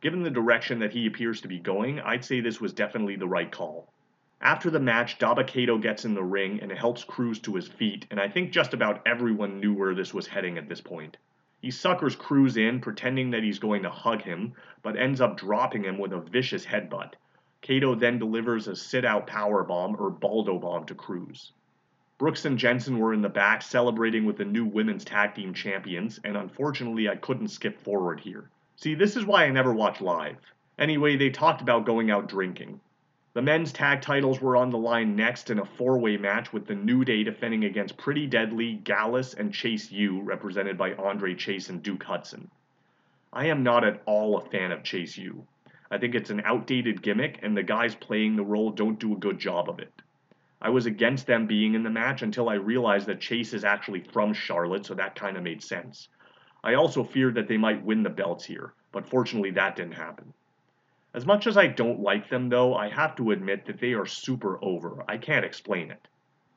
Given 0.00 0.22
the 0.22 0.30
direction 0.30 0.78
that 0.78 0.92
he 0.92 1.06
appears 1.06 1.40
to 1.40 1.48
be 1.48 1.58
going, 1.58 1.98
I'd 1.98 2.24
say 2.24 2.38
this 2.38 2.60
was 2.60 2.72
definitely 2.72 3.16
the 3.16 3.26
right 3.26 3.50
call. 3.50 3.92
After 4.40 4.70
the 4.70 4.78
match, 4.78 5.18
Dabba-Kato 5.18 5.78
gets 5.78 6.04
in 6.04 6.14
the 6.14 6.22
ring 6.22 6.60
and 6.62 6.70
helps 6.70 7.02
Crews 7.02 7.40
to 7.40 7.56
his 7.56 7.66
feet, 7.66 8.06
and 8.12 8.20
I 8.20 8.28
think 8.28 8.52
just 8.52 8.74
about 8.74 9.02
everyone 9.08 9.58
knew 9.58 9.74
where 9.74 9.96
this 9.96 10.14
was 10.14 10.28
heading 10.28 10.56
at 10.56 10.68
this 10.68 10.80
point. 10.80 11.16
He 11.62 11.72
suckers 11.72 12.14
Crews 12.14 12.56
in, 12.56 12.78
pretending 12.78 13.30
that 13.32 13.42
he's 13.42 13.58
going 13.58 13.82
to 13.82 13.90
hug 13.90 14.22
him, 14.22 14.52
but 14.84 14.96
ends 14.96 15.20
up 15.20 15.36
dropping 15.36 15.82
him 15.82 15.98
with 15.98 16.12
a 16.12 16.20
vicious 16.20 16.64
headbutt. 16.64 17.14
Kato 17.64 17.94
then 17.94 18.18
delivers 18.18 18.68
a 18.68 18.76
sit 18.76 19.06
out 19.06 19.26
power 19.26 19.64
bomb 19.64 19.96
or 19.98 20.10
Baldo 20.10 20.58
bomb 20.58 20.84
to 20.84 20.94
Crews. 20.94 21.52
Brooks 22.18 22.44
and 22.44 22.58
Jensen 22.58 22.98
were 22.98 23.14
in 23.14 23.22
the 23.22 23.30
back 23.30 23.62
celebrating 23.62 24.26
with 24.26 24.36
the 24.36 24.44
new 24.44 24.66
women's 24.66 25.02
tag 25.02 25.34
team 25.34 25.54
champions, 25.54 26.20
and 26.24 26.36
unfortunately, 26.36 27.08
I 27.08 27.16
couldn't 27.16 27.48
skip 27.48 27.80
forward 27.80 28.20
here. 28.20 28.50
See, 28.76 28.94
this 28.94 29.16
is 29.16 29.24
why 29.24 29.44
I 29.44 29.50
never 29.50 29.72
watch 29.72 30.02
live. 30.02 30.36
Anyway, 30.78 31.16
they 31.16 31.30
talked 31.30 31.62
about 31.62 31.86
going 31.86 32.10
out 32.10 32.28
drinking. 32.28 32.80
The 33.32 33.40
men's 33.40 33.72
tag 33.72 34.02
titles 34.02 34.42
were 34.42 34.58
on 34.58 34.68
the 34.68 34.76
line 34.76 35.16
next 35.16 35.48
in 35.48 35.58
a 35.58 35.64
four 35.64 35.98
way 35.98 36.18
match 36.18 36.52
with 36.52 36.66
the 36.66 36.74
New 36.74 37.02
Day 37.02 37.24
defending 37.24 37.64
against 37.64 37.96
Pretty 37.96 38.26
Deadly, 38.26 38.74
Gallus, 38.74 39.32
and 39.32 39.54
Chase 39.54 39.90
U, 39.90 40.20
represented 40.20 40.76
by 40.76 40.92
Andre 40.96 41.34
Chase 41.34 41.70
and 41.70 41.82
Duke 41.82 42.02
Hudson. 42.02 42.50
I 43.32 43.46
am 43.46 43.62
not 43.62 43.84
at 43.84 44.02
all 44.04 44.36
a 44.36 44.50
fan 44.50 44.70
of 44.70 44.84
Chase 44.84 45.16
U. 45.16 45.46
I 45.94 45.98
think 45.98 46.16
it's 46.16 46.30
an 46.30 46.42
outdated 46.44 47.02
gimmick, 47.02 47.38
and 47.40 47.56
the 47.56 47.62
guys 47.62 47.94
playing 47.94 48.34
the 48.34 48.42
role 48.42 48.72
don't 48.72 48.98
do 48.98 49.12
a 49.12 49.16
good 49.16 49.38
job 49.38 49.68
of 49.68 49.78
it. 49.78 49.92
I 50.60 50.70
was 50.70 50.86
against 50.86 51.28
them 51.28 51.46
being 51.46 51.74
in 51.74 51.84
the 51.84 51.90
match 51.90 52.22
until 52.22 52.48
I 52.48 52.54
realized 52.54 53.06
that 53.06 53.20
Chase 53.20 53.54
is 53.54 53.64
actually 53.64 54.00
from 54.00 54.34
Charlotte, 54.34 54.86
so 54.86 54.94
that 54.94 55.14
kind 55.14 55.36
of 55.36 55.44
made 55.44 55.62
sense. 55.62 56.08
I 56.64 56.74
also 56.74 57.04
feared 57.04 57.36
that 57.36 57.46
they 57.46 57.58
might 57.58 57.84
win 57.84 58.02
the 58.02 58.10
belts 58.10 58.44
here, 58.44 58.74
but 58.90 59.06
fortunately 59.06 59.52
that 59.52 59.76
didn't 59.76 59.92
happen. 59.92 60.34
As 61.14 61.26
much 61.26 61.46
as 61.46 61.56
I 61.56 61.68
don't 61.68 62.00
like 62.00 62.28
them 62.28 62.48
though, 62.48 62.74
I 62.74 62.88
have 62.88 63.14
to 63.14 63.30
admit 63.30 63.64
that 63.66 63.78
they 63.78 63.92
are 63.92 64.04
super 64.04 64.58
over. 64.64 65.04
I 65.06 65.16
can't 65.16 65.44
explain 65.44 65.92
it. 65.92 66.08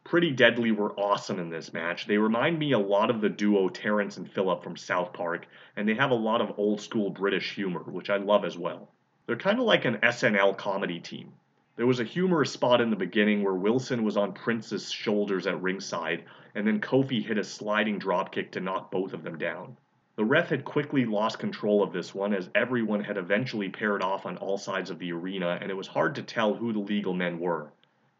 Pretty 0.03 0.31
Deadly 0.31 0.71
were 0.71 0.99
awesome 0.99 1.37
in 1.37 1.51
this 1.51 1.73
match. 1.73 2.07
They 2.07 2.17
remind 2.17 2.57
me 2.57 2.71
a 2.71 2.79
lot 2.79 3.11
of 3.11 3.21
the 3.21 3.29
duo 3.29 3.69
Terrence 3.69 4.17
and 4.17 4.27
Phillip 4.31 4.63
from 4.63 4.77
South 4.77 5.13
Park, 5.13 5.45
and 5.75 5.87
they 5.87 5.93
have 5.93 6.09
a 6.09 6.15
lot 6.15 6.41
of 6.41 6.57
old 6.57 6.81
school 6.81 7.11
British 7.11 7.53
humor, 7.53 7.83
which 7.83 8.09
I 8.09 8.17
love 8.17 8.43
as 8.43 8.57
well. 8.57 8.89
They're 9.27 9.35
kind 9.35 9.59
of 9.59 9.65
like 9.65 9.83
an 9.83 9.97
SNL 9.97 10.57
comedy 10.57 11.01
team. 11.01 11.33
There 11.75 11.85
was 11.85 11.99
a 11.99 12.05
humorous 12.05 12.49
spot 12.49 12.79
in 12.79 12.89
the 12.89 12.95
beginning 12.95 13.43
where 13.43 13.55
Wilson 13.55 14.05
was 14.05 14.15
on 14.15 14.31
Prince's 14.31 14.89
shoulders 14.89 15.45
at 15.45 15.61
ringside, 15.61 16.23
and 16.55 16.65
then 16.65 16.79
Kofi 16.79 17.21
hit 17.21 17.37
a 17.37 17.43
sliding 17.43 17.99
dropkick 17.99 18.51
to 18.51 18.61
knock 18.61 18.89
both 18.89 19.11
of 19.11 19.23
them 19.23 19.37
down. 19.37 19.75
The 20.15 20.23
ref 20.23 20.47
had 20.47 20.63
quickly 20.63 21.05
lost 21.05 21.39
control 21.39 21.83
of 21.83 21.91
this 21.91 22.15
one 22.15 22.33
as 22.33 22.49
everyone 22.55 23.03
had 23.03 23.17
eventually 23.17 23.67
paired 23.67 24.01
off 24.01 24.25
on 24.25 24.37
all 24.37 24.57
sides 24.57 24.89
of 24.89 24.97
the 24.97 25.11
arena, 25.11 25.59
and 25.61 25.69
it 25.69 25.77
was 25.77 25.87
hard 25.87 26.15
to 26.15 26.23
tell 26.23 26.53
who 26.53 26.71
the 26.71 26.79
legal 26.79 27.13
men 27.13 27.37
were. 27.37 27.73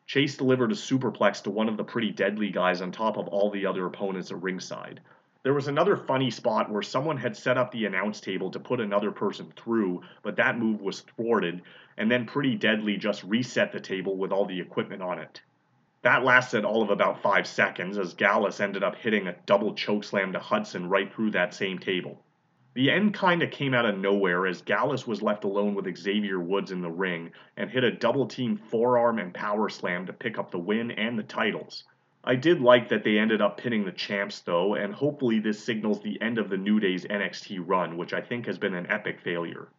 Chase 0.07 0.35
delivered 0.35 0.73
a 0.73 0.75
superplex 0.75 1.41
to 1.43 1.49
one 1.49 1.69
of 1.69 1.77
the 1.77 1.85
pretty 1.85 2.11
deadly 2.11 2.49
guys 2.49 2.81
on 2.81 2.91
top 2.91 3.15
of 3.15 3.29
all 3.29 3.49
the 3.49 3.65
other 3.65 3.85
opponents 3.85 4.29
at 4.29 4.41
ringside. 4.43 4.99
There 5.47 5.53
was 5.53 5.69
another 5.69 5.95
funny 5.95 6.29
spot 6.29 6.69
where 6.69 6.81
someone 6.81 7.15
had 7.15 7.37
set 7.37 7.57
up 7.57 7.71
the 7.71 7.85
announce 7.85 8.19
table 8.19 8.51
to 8.51 8.59
put 8.59 8.81
another 8.81 9.11
person 9.13 9.53
through, 9.55 10.01
but 10.21 10.35
that 10.35 10.59
move 10.59 10.81
was 10.81 10.99
thwarted, 10.99 11.61
and 11.95 12.11
then 12.11 12.25
Pretty 12.25 12.55
Deadly 12.55 12.97
just 12.97 13.23
reset 13.23 13.71
the 13.71 13.79
table 13.79 14.17
with 14.17 14.33
all 14.33 14.45
the 14.45 14.59
equipment 14.59 15.01
on 15.01 15.19
it. 15.19 15.41
That 16.01 16.25
lasted 16.25 16.65
all 16.65 16.81
of 16.81 16.89
about 16.89 17.21
five 17.21 17.47
seconds 17.47 17.97
as 17.97 18.13
Gallus 18.13 18.59
ended 18.59 18.83
up 18.83 18.95
hitting 18.95 19.25
a 19.25 19.37
double 19.45 19.73
chokeslam 19.73 20.33
to 20.33 20.39
Hudson 20.39 20.89
right 20.89 21.09
through 21.13 21.31
that 21.31 21.53
same 21.53 21.79
table. 21.79 22.21
The 22.73 22.91
end 22.91 23.13
kinda 23.13 23.47
came 23.47 23.73
out 23.73 23.85
of 23.85 23.97
nowhere 23.97 24.47
as 24.47 24.61
Gallus 24.61 25.07
was 25.07 25.21
left 25.21 25.45
alone 25.45 25.75
with 25.75 25.97
Xavier 25.97 26.41
Woods 26.41 26.73
in 26.73 26.81
the 26.81 26.91
ring 26.91 27.31
and 27.55 27.69
hit 27.69 27.85
a 27.85 27.91
double 27.91 28.27
team 28.27 28.57
forearm 28.57 29.17
and 29.17 29.33
power 29.33 29.69
slam 29.69 30.07
to 30.07 30.11
pick 30.11 30.37
up 30.37 30.51
the 30.51 30.59
win 30.59 30.91
and 30.91 31.17
the 31.17 31.23
titles. 31.23 31.85
I 32.29 32.36
did 32.36 32.60
like 32.60 32.89
that 32.89 33.05
they 33.05 33.17
ended 33.17 33.41
up 33.41 33.55
pinning 33.55 33.86
the 33.86 33.91
champs 33.93 34.41
though, 34.41 34.75
and 34.75 34.93
hopefully 34.93 35.39
this 35.39 35.63
signals 35.63 36.01
the 36.01 36.22
end 36.22 36.38
of 36.38 36.50
the 36.50 36.57
New 36.57 36.77
Day's 36.77 37.05
NXT 37.05 37.63
run, 37.65 37.96
which 37.96 38.12
I 38.12 38.19
think 38.19 38.48
has 38.48 38.57
been 38.57 38.74
an 38.74 38.91
epic 38.91 39.22
failure. 39.22 39.69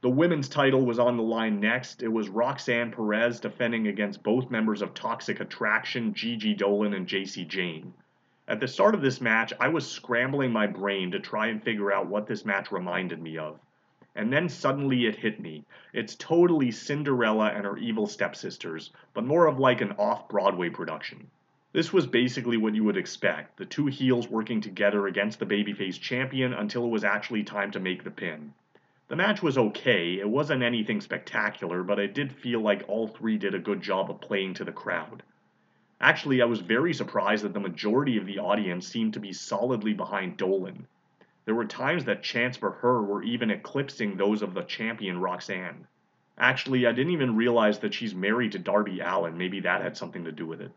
The 0.00 0.08
women's 0.08 0.48
title 0.48 0.86
was 0.86 0.98
on 0.98 1.18
the 1.18 1.22
line 1.22 1.60
next. 1.60 2.02
It 2.02 2.08
was 2.08 2.30
Roxanne 2.30 2.92
Perez 2.92 3.40
defending 3.40 3.88
against 3.88 4.22
both 4.22 4.50
members 4.50 4.80
of 4.80 4.94
Toxic 4.94 5.40
Attraction, 5.40 6.14
Gigi 6.14 6.54
Dolin 6.54 6.96
and 6.96 7.06
Jacy 7.06 7.44
Jayne. 7.44 7.92
At 8.48 8.58
the 8.58 8.68
start 8.68 8.94
of 8.94 9.02
this 9.02 9.20
match, 9.20 9.52
I 9.60 9.68
was 9.68 9.86
scrambling 9.86 10.50
my 10.50 10.66
brain 10.66 11.10
to 11.10 11.20
try 11.20 11.48
and 11.48 11.62
figure 11.62 11.92
out 11.92 12.06
what 12.06 12.26
this 12.26 12.46
match 12.46 12.72
reminded 12.72 13.20
me 13.20 13.36
of. 13.36 13.60
And 14.14 14.32
then 14.32 14.48
suddenly 14.48 15.04
it 15.04 15.16
hit 15.16 15.40
me. 15.40 15.66
It's 15.92 16.16
totally 16.16 16.70
Cinderella 16.70 17.50
and 17.54 17.66
her 17.66 17.76
evil 17.76 18.06
stepsisters, 18.06 18.92
but 19.12 19.24
more 19.24 19.44
of 19.44 19.58
like 19.58 19.82
an 19.82 19.92
off 19.98 20.26
Broadway 20.30 20.70
production. 20.70 21.30
This 21.74 21.90
was 21.90 22.06
basically 22.06 22.58
what 22.58 22.74
you 22.74 22.84
would 22.84 22.98
expect 22.98 23.56
the 23.56 23.64
two 23.64 23.86
heels 23.86 24.28
working 24.28 24.60
together 24.60 25.06
against 25.06 25.38
the 25.38 25.46
babyface 25.46 25.98
champion 25.98 26.52
until 26.52 26.84
it 26.84 26.90
was 26.90 27.02
actually 27.02 27.44
time 27.44 27.70
to 27.70 27.80
make 27.80 28.04
the 28.04 28.10
pin. 28.10 28.52
The 29.08 29.16
match 29.16 29.42
was 29.42 29.56
okay, 29.56 30.18
it 30.18 30.28
wasn't 30.28 30.62
anything 30.62 31.00
spectacular, 31.00 31.82
but 31.82 31.98
it 31.98 32.12
did 32.12 32.30
feel 32.30 32.60
like 32.60 32.84
all 32.88 33.08
three 33.08 33.38
did 33.38 33.54
a 33.54 33.58
good 33.58 33.80
job 33.80 34.10
of 34.10 34.20
playing 34.20 34.52
to 34.54 34.64
the 34.64 34.72
crowd. 34.72 35.22
Actually, 35.98 36.42
I 36.42 36.44
was 36.44 36.60
very 36.60 36.92
surprised 36.92 37.42
that 37.42 37.54
the 37.54 37.60
majority 37.60 38.18
of 38.18 38.26
the 38.26 38.38
audience 38.38 38.86
seemed 38.86 39.14
to 39.14 39.20
be 39.20 39.32
solidly 39.32 39.94
behind 39.94 40.36
Dolin. 40.36 40.84
There 41.46 41.54
were 41.54 41.64
times 41.64 42.04
that 42.04 42.22
chants 42.22 42.58
for 42.58 42.72
her 42.72 43.02
were 43.02 43.22
even 43.22 43.50
eclipsing 43.50 44.18
those 44.18 44.42
of 44.42 44.52
the 44.52 44.62
champion 44.62 45.20
Roxanne. 45.20 45.86
Actually, 46.36 46.86
I 46.86 46.92
didn't 46.92 47.12
even 47.12 47.34
realize 47.34 47.78
that 47.78 47.94
she's 47.94 48.14
married 48.14 48.52
to 48.52 48.58
Darby 48.58 49.00
Allin. 49.00 49.38
maybe 49.38 49.60
that 49.60 49.80
had 49.80 49.96
something 49.96 50.24
to 50.24 50.32
do 50.32 50.44
with 50.44 50.60
it. 50.60 50.70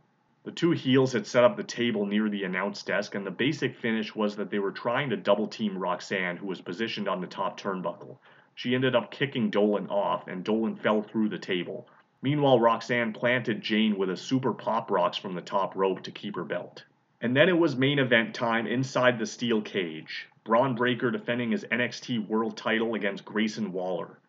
The 0.46 0.52
two 0.52 0.72
heels 0.72 1.14
had 1.14 1.26
set 1.26 1.44
up 1.44 1.58
the 1.58 1.64
table 1.64 2.06
near 2.06 2.30
the 2.30 2.44
announce 2.44 2.84
desk, 2.84 3.16
and 3.16 3.26
the 3.26 3.32
basic 3.32 3.76
finish 3.76 4.14
was 4.14 4.36
that 4.36 4.52
they 4.52 4.60
were 4.60 4.72
trying 4.72 5.10
to 5.10 5.18
double 5.18 5.48
team 5.48 5.76
Roxanne, 5.76 6.38
who 6.38 6.46
was 6.46 6.62
positioned 6.62 7.08
on 7.08 7.20
the 7.20 7.26
top 7.26 7.60
turnbuckle. 7.60 8.20
She 8.54 8.76
ended 8.76 8.96
up 8.96 9.10
kicking 9.10 9.50
Dolin 9.50 9.90
off, 9.90 10.28
and 10.28 10.46
Dolin 10.46 10.78
fell 10.78 11.02
through 11.02 11.30
the 11.30 11.40
table. 11.40 11.88
Meanwhile, 12.22 12.60
Roxanne 12.60 13.12
planted 13.12 13.64
Jayne 13.64 13.98
with 13.98 14.12
a 14.12 14.16
super 14.16 14.54
pop 14.54 14.92
rocks 14.92 15.18
from 15.18 15.34
the 15.34 15.42
top 15.42 15.76
rope 15.76 16.04
to 16.04 16.12
keep 16.12 16.36
her 16.36 16.44
belt. 16.44 16.84
And 17.22 17.36
then 17.36 17.50
it 17.50 17.58
was 17.58 17.76
main 17.76 17.98
event 17.98 18.36
time 18.36 18.68
inside 18.68 19.18
the 19.18 19.26
steel 19.26 19.64
cage. 19.64 20.28
Bron 20.44 20.76
Breakker 20.76 21.10
defending 21.10 21.50
his 21.50 21.66
NXT 21.66 22.28
World 22.28 22.56
title 22.56 22.94
against 22.94 23.26
Grayson 23.26 23.72
Waller. 23.72 24.20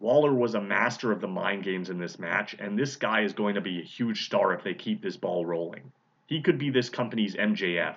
Waller 0.00 0.32
was 0.32 0.54
a 0.54 0.60
master 0.60 1.10
of 1.10 1.20
the 1.20 1.26
mind 1.26 1.64
games 1.64 1.90
in 1.90 1.98
this 1.98 2.20
match, 2.20 2.54
and 2.60 2.78
this 2.78 2.94
guy 2.94 3.22
is 3.22 3.32
going 3.32 3.56
to 3.56 3.60
be 3.60 3.80
a 3.80 3.84
huge 3.84 4.26
star 4.26 4.54
if 4.54 4.62
they 4.62 4.74
keep 4.74 5.02
this 5.02 5.16
ball 5.16 5.44
rolling. 5.44 5.90
He 6.26 6.40
could 6.40 6.56
be 6.56 6.70
this 6.70 6.88
company's 6.88 7.34
MJF. 7.34 7.96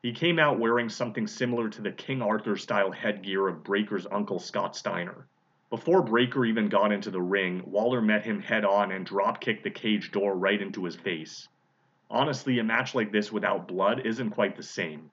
He 0.00 0.12
came 0.12 0.38
out 0.38 0.60
wearing 0.60 0.88
something 0.88 1.26
similar 1.26 1.68
to 1.70 1.82
the 1.82 1.90
King 1.90 2.22
Arthur 2.22 2.56
style 2.56 2.92
headgear 2.92 3.48
of 3.48 3.64
Breakker's 3.64 4.06
uncle 4.06 4.38
Scott 4.38 4.76
Steiner. 4.76 5.26
Before 5.70 6.02
Breakker 6.02 6.44
even 6.44 6.68
got 6.68 6.92
into 6.92 7.10
the 7.10 7.22
ring, 7.22 7.62
Waller 7.66 8.00
met 8.00 8.24
him 8.24 8.40
head 8.40 8.64
on 8.64 8.92
and 8.92 9.04
drop 9.04 9.40
kicked 9.40 9.64
the 9.64 9.70
cage 9.70 10.12
door 10.12 10.36
right 10.36 10.62
into 10.62 10.84
his 10.84 10.94
face. 10.94 11.48
Honestly, 12.10 12.60
a 12.60 12.62
match 12.62 12.94
like 12.94 13.10
this 13.10 13.32
without 13.32 13.66
blood 13.66 14.06
isn't 14.06 14.30
quite 14.30 14.54
the 14.54 14.62
same. 14.62 15.10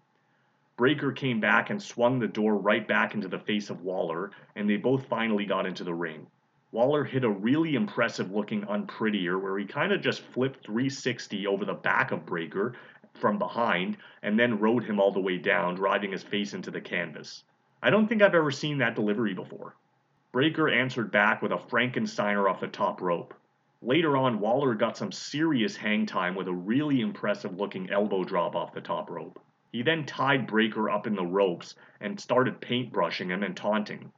Breakker 0.81 1.11
came 1.11 1.39
back 1.39 1.69
and 1.69 1.79
swung 1.79 2.17
the 2.17 2.27
door 2.27 2.55
right 2.55 2.87
back 2.87 3.13
into 3.13 3.27
the 3.27 3.37
face 3.37 3.69
of 3.69 3.83
Waller, 3.83 4.31
and 4.55 4.67
they 4.67 4.77
both 4.77 5.05
finally 5.05 5.45
got 5.45 5.67
into 5.67 5.83
the 5.83 5.93
ring. 5.93 6.25
Waller 6.71 7.03
hit 7.03 7.23
a 7.23 7.29
really 7.29 7.75
impressive 7.75 8.31
looking 8.31 8.63
unprettier 8.63 9.37
where 9.37 9.59
he 9.59 9.65
kind 9.65 9.91
of 9.91 10.01
just 10.01 10.23
flipped 10.23 10.65
360 10.65 11.45
over 11.45 11.65
the 11.65 11.75
back 11.75 12.11
of 12.11 12.25
Breakker 12.25 12.73
from 13.13 13.37
behind 13.37 13.97
and 14.23 14.39
then 14.39 14.57
rode 14.57 14.83
him 14.83 14.99
all 14.99 15.11
the 15.11 15.19
way 15.19 15.37
down, 15.37 15.75
driving 15.75 16.13
his 16.13 16.23
face 16.23 16.55
into 16.55 16.71
the 16.71 16.81
canvas. 16.81 17.43
I 17.83 17.91
don't 17.91 18.07
think 18.07 18.23
I've 18.23 18.33
ever 18.33 18.49
seen 18.49 18.79
that 18.79 18.95
delivery 18.95 19.35
before. 19.35 19.75
Breakker 20.31 20.67
answered 20.67 21.11
back 21.11 21.43
with 21.43 21.51
a 21.51 21.57
Frankensteiner 21.57 22.49
off 22.49 22.59
the 22.59 22.67
top 22.67 23.01
rope. 23.01 23.35
Later 23.83 24.17
on, 24.17 24.39
Waller 24.39 24.73
got 24.73 24.97
some 24.97 25.11
serious 25.11 25.75
hang 25.75 26.07
time 26.07 26.33
with 26.33 26.47
a 26.47 26.53
really 26.53 27.01
impressive 27.01 27.55
looking 27.55 27.91
elbow 27.91 28.23
drop 28.23 28.55
off 28.55 28.73
the 28.73 28.81
top 28.81 29.11
rope. 29.11 29.39
He 29.71 29.83
then 29.83 30.05
tied 30.05 30.47
Breakker 30.47 30.89
up 30.89 31.07
in 31.07 31.15
the 31.15 31.25
ropes 31.25 31.75
and 32.01 32.19
started 32.19 32.59
paintbrushing 32.59 33.29
him 33.31 33.41
and 33.41 33.55
taunting. 33.55 34.11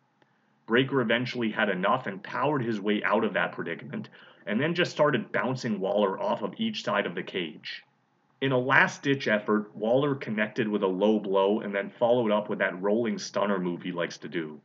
Breakker 0.65 1.00
eventually 1.00 1.51
had 1.51 1.69
enough 1.69 2.07
and 2.07 2.24
powered 2.24 2.63
his 2.63 2.81
way 2.81 3.03
out 3.03 3.24
of 3.24 3.33
that 3.33 3.51
predicament, 3.51 4.10
and 4.48 4.60
then 4.60 4.74
just 4.74 4.89
started 4.91 5.31
bouncing 5.31 5.79
Waller 5.79 6.19
off 6.19 6.41
of 6.41 6.55
each 6.57 6.83
side 6.83 7.05
of 7.05 7.13
the 7.13 7.22
cage. 7.22 7.83
In 8.41 8.51
a 8.51 8.57
last 8.57 9.03
ditch 9.03 9.27
effort, 9.27 9.75
Waller 9.75 10.15
connected 10.15 10.67
with 10.67 10.81
a 10.81 10.88
low 10.88 11.19
blow 11.19 11.60
and 11.60 11.75
then 11.75 11.91
followed 11.91 12.31
up 12.31 12.50
with 12.50 12.57
that 12.57 12.81
rolling 12.81 13.19
stunner 13.19 13.60
move 13.60 13.83
he 13.83 13.91
likes 13.91 14.17
to 14.17 14.27
do. 14.27 14.60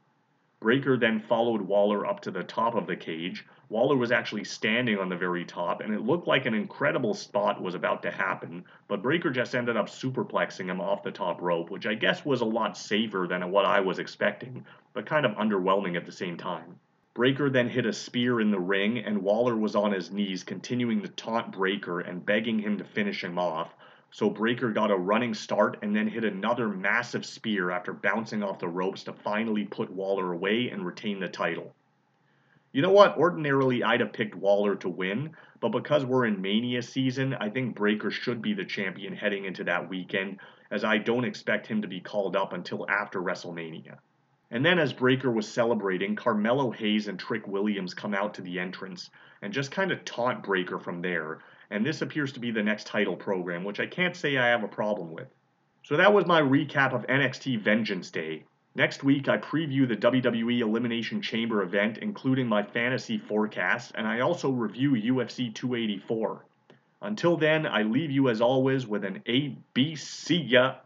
Breakker 0.61 0.97
then 0.97 1.21
followed 1.21 1.61
Waller 1.61 2.05
up 2.05 2.21
to 2.23 2.33
the 2.33 2.43
top 2.43 2.75
of 2.75 2.89
the 2.89 2.97
cage. 2.97 3.47
Waller 3.69 3.97
was 3.97 4.11
actually 4.11 4.43
standing 4.43 4.99
on 4.99 5.09
the 5.09 5.17
very 5.17 5.45
top, 5.45 5.81
and 5.81 5.95
it 5.95 6.01
looked 6.01 6.27
like 6.27 6.47
an 6.47 6.55
incredible 6.55 7.15
spot 7.15 7.63
was 7.63 7.77
about 7.77 8.03
to 8.03 8.11
happen, 8.11 8.65
but 8.89 9.01
Breakker 9.01 9.31
just 9.31 9.55
ended 9.55 9.77
up 9.77 9.89
superplexing 9.89 10.67
him 10.67 10.81
off 10.81 11.05
the 11.05 11.13
top 11.13 11.41
rope, 11.41 11.71
which 11.71 11.87
I 11.87 11.95
guess 11.95 12.25
was 12.25 12.41
a 12.41 12.45
lot 12.45 12.77
safer 12.77 13.27
than 13.29 13.53
what 13.53 13.67
I 13.67 13.79
was 13.79 14.01
expecting, 14.01 14.67
but 14.95 15.07
kind 15.07 15.25
of 15.25 15.37
underwhelming 15.37 15.97
at 15.97 16.07
the 16.07 16.13
same 16.13 16.37
time. 16.37 16.81
Breakker 17.15 17.51
then 17.51 17.69
hit 17.69 17.87
a 17.87 17.93
spear 17.93 18.41
in 18.41 18.51
the 18.51 18.59
ring, 18.59 18.99
and 18.99 19.23
Waller 19.23 19.57
was 19.57 19.77
on 19.77 19.93
his 19.93 20.11
knees, 20.11 20.43
continuing 20.43 21.03
to 21.03 21.09
taunt 21.09 21.53
Breakker 21.53 22.01
and 22.01 22.27
begging 22.27 22.59
him 22.59 22.79
to 22.79 22.85
finish 22.85 23.23
him 23.23 23.39
off, 23.39 23.75
so 24.11 24.31
Breakker 24.31 24.73
got 24.73 24.91
a 24.91 24.97
running 24.97 25.35
start 25.35 25.79
and 25.83 25.95
then 25.95 26.09
hit 26.09 26.25
another 26.25 26.69
massive 26.69 27.27
spear 27.27 27.71
after 27.71 27.93
bouncing 27.93 28.43
off 28.43 28.59
the 28.59 28.69
ropes 28.69 29.05
to 29.05 29.13
finally 29.13 29.65
put 29.65 29.91
Waller 29.91 30.33
away 30.33 30.71
and 30.71 30.85
retain 30.85 31.21
the 31.21 31.29
title. 31.29 31.75
You 32.73 32.83
know 32.83 32.93
what? 32.93 33.17
Ordinarily, 33.17 33.83
I'd 33.83 34.01
have 34.01 34.13
picked 34.13 34.35
Waller 34.35 34.77
to 34.77 34.89
win, 34.89 35.35
but 35.61 35.71
because 35.71 36.05
we're 36.05 36.27
in 36.27 36.41
Mania 36.41 36.83
season, 36.83 37.35
I 37.35 37.51
think 37.51 37.75
Breakker 37.75 38.11
should 38.11 38.41
be 38.41 38.55
the 38.55 38.65
champion 38.65 39.15
heading 39.15 39.45
into 39.45 39.65
that 39.65 39.89
weekend, 39.89 40.39
as 40.71 40.85
I 40.85 40.99
don't 40.99 41.25
expect 41.25 41.67
him 41.67 41.83
to 41.83 41.89
be 41.89 42.01
called 42.01 42.37
up 42.37 42.53
until 42.53 42.89
after 42.89 43.21
WrestleMania. 43.21 43.99
And 44.51 44.65
then, 44.65 44.79
as 44.79 44.93
Breakker 44.93 45.31
was 45.31 45.47
celebrating, 45.47 46.17
Carmelo 46.17 46.71
Hayes 46.71 47.09
and 47.09 47.19
Trick 47.19 47.47
Williams 47.47 47.93
come 47.93 48.15
out 48.15 48.35
to 48.35 48.43
the 48.43 48.59
entrance 48.59 49.11
and 49.43 49.53
just 49.53 49.71
kind 49.71 49.93
of 49.93 50.05
taunt 50.05 50.43
Breakker 50.43 50.79
from 50.79 51.03
there, 51.03 51.41
and 51.71 51.85
this 51.85 52.01
appears 52.01 52.33
to 52.33 52.41
be 52.41 52.51
the 52.51 52.63
next 52.63 52.87
title 52.87 53.17
program, 53.17 53.63
which 53.63 53.79
I 53.79 53.87
can't 53.87 54.17
say 54.17 54.39
I 54.39 54.49
have 54.49 54.65
a 54.65 54.69
problem 54.69 55.13
with. 55.13 55.29
So 55.83 55.97
that 55.97 56.13
was 56.13 56.27
my 56.27 56.41
recap 56.41 56.95
of 56.95 57.07
NXT 57.07 57.61
Vengeance 57.61 58.11
Day. 58.11 58.45
Next 58.75 59.05
week, 59.05 59.29
I 59.29 59.39
preview 59.39 59.87
the 59.87 59.97
WWE 59.97 60.61
Elimination 60.61 61.21
Chamber 61.21 61.63
event, 61.63 61.99
including 61.99 62.47
my 62.47 62.63
fantasy 62.63 63.19
forecast, 63.19 63.93
and 63.97 64.07
I 64.07 64.21
also 64.21 64.51
review 64.51 64.93
UFC 64.93 65.55
284. 65.55 66.45
Until 67.03 67.37
then, 67.37 67.67
I 67.67 67.83
leave 67.83 68.11
you 68.11 68.29
as 68.29 68.41
always 68.41 68.87
with 68.87 69.05
an 69.05 69.23
ABC. 69.27 70.77